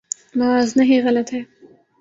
[0.35, 1.41] موازنہ ہی غلط ہے۔